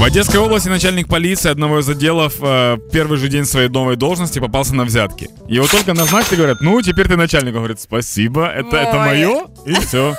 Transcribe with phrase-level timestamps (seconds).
[0.00, 4.38] В Одесской области начальник полиции одного из отделов э, первый же день своей новой должности
[4.38, 5.28] попался на взятки.
[5.46, 7.52] Его только назначили, говорят, ну, теперь ты начальник.
[7.52, 8.98] Он говорит, спасибо, это, это Ой.
[8.98, 10.16] мое, и все.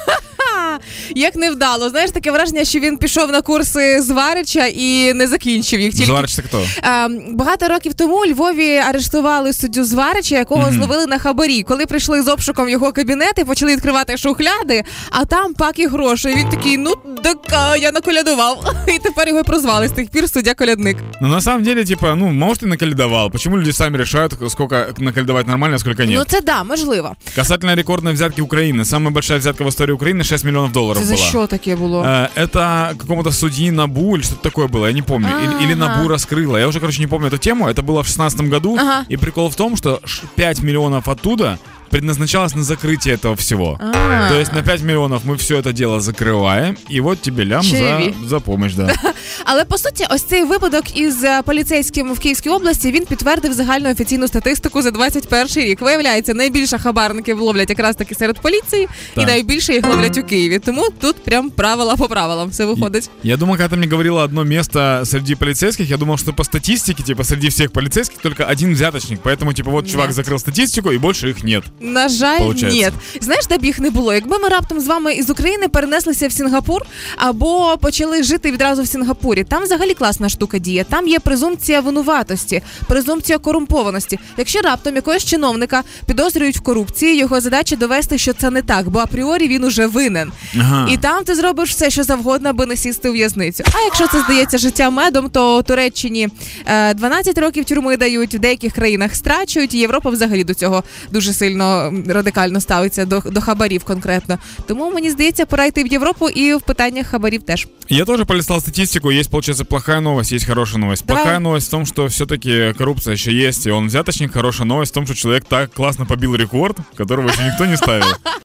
[1.14, 5.92] Як невдало, знаєш, таке враження, що він пішов на курси зварича і не закінчив їх.
[5.92, 6.66] Тільки Зварич, це хто?
[6.84, 11.62] Е, багато років тому у Львові арештували суддю Зварича, якого зловили на хабарі.
[11.62, 16.36] Коли прийшли з обшуком його кабінет і почали відкривати шухляди, а там паки грошей.
[16.36, 18.74] Він такий, ну так а, я наколядував.
[18.96, 20.96] І тепер його прозвали з тих пір суддя колядник.
[21.20, 23.30] Ну, на самом деле, типа, ну, может, и наколедовал.
[23.30, 27.16] Почему люди сами решают, сколько наколедовать нормально, а сколько Ну це да, можливо.
[27.34, 28.84] Касательно рекордной взятки Украины.
[28.84, 31.28] Самая большая взятка в истории Украины 6 миллионов долларов Це за была.
[31.28, 32.02] що таке було?
[32.02, 35.28] Э, Это какому-то судьи Набу или что-то такое было, я не помню.
[35.28, 35.96] Или, или Ага.
[35.96, 36.58] Набу раскрыла.
[36.58, 37.68] Я уже, короче, не помню эту тему.
[37.68, 38.76] Это было в 16 году.
[38.80, 39.04] Ага.
[39.12, 41.58] И прикол в том, что ш- 5 миллионов оттуда
[41.89, 43.77] предназначалось на закрытие этого всего.
[43.79, 44.29] А.
[44.29, 47.69] То есть на 5 миллионов мы все это дело закрываем, и вот тебе лям за,
[47.77, 48.13] Чаеві.
[48.27, 48.95] за помощь, да.
[49.45, 53.91] Але по суті, ось цей випадок із е, поліцейським в Київській області він підтвердив загальну
[53.91, 55.81] офіційну статистику за 21 рік.
[55.81, 59.27] Виявляється, найбільше хабарників ловлять якраз таки серед поліції, і Так.
[59.27, 60.59] найбільше їх ловлять у Києві.
[60.59, 63.09] Тому тут прям правила по правилам все виходить.
[63.23, 67.03] Я думал, когда ты мне говорила одно место среди полицейских, я думал, что по статистике,
[67.03, 69.19] типа, среди всех полицейских только один взяточник.
[69.23, 70.15] Поэтому, типа, вот чувак Нет.
[70.15, 71.63] закрыл статистику, и больше их нет.
[71.80, 72.92] На жаль, Получається.
[73.14, 73.20] ні.
[73.20, 74.14] Знаєш, де б їх не було?
[74.14, 76.82] Якби ми раптом з вами із України перенеслися в Сінгапур
[77.16, 80.84] або почали жити відразу в Сінгапурі, там взагалі класна штука діє.
[80.84, 84.18] Там є презумпція винуватості, презумпція корумпованості.
[84.36, 88.98] Якщо раптом якогось чиновника підозрюють в корупції, його задача довести, що це не так, бо
[88.98, 90.32] апріорі він уже винен.
[90.60, 90.88] Ага.
[90.92, 93.64] І там ти зробиш все, що завгодно, аби не сісти у в'язницю.
[93.72, 96.28] А якщо це здається життя медом, то Туреччині
[96.66, 99.74] е, 12 років тюрми дають, в деяких країнах страчують.
[99.74, 104.38] І Європа взагалі до цього дуже сильно м, радикально ставиться до, до хабарів конкретно.
[104.66, 107.66] Тому мені здається, пора йти в Європу і в питаннях хабарів теж.
[107.88, 109.10] Я тоже полистал статистику.
[109.10, 111.06] Есть, получается, плохая новость, есть хорошая новость.
[111.06, 111.22] Давай.
[111.22, 114.32] Плохая новость в том, что все-таки коррупция еще есть, и он взяточник.
[114.32, 118.06] Хорошая новость в том, что человек так классно побил рекорд, которого еще никто не ставил.